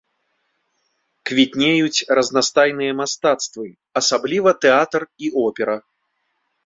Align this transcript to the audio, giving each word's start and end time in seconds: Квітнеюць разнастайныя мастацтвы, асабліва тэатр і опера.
Квітнеюць 1.29 2.05
разнастайныя 2.19 2.91
мастацтвы, 3.03 3.67
асабліва 4.01 4.49
тэатр 4.67 5.01
і 5.29 5.31
опера. 5.47 5.77